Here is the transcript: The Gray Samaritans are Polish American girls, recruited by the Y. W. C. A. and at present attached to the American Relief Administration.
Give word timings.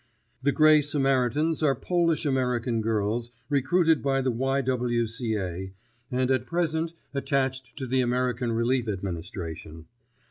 The 0.41 0.51
Gray 0.51 0.81
Samaritans 0.81 1.61
are 1.61 1.75
Polish 1.75 2.25
American 2.25 2.81
girls, 2.81 3.29
recruited 3.49 4.01
by 4.01 4.19
the 4.21 4.31
Y. 4.31 4.61
W. 4.61 5.05
C. 5.05 5.35
A. 5.35 5.73
and 6.09 6.31
at 6.31 6.47
present 6.47 6.95
attached 7.13 7.77
to 7.77 7.85
the 7.85 8.01
American 8.01 8.51
Relief 8.51 8.87
Administration. 8.87 9.85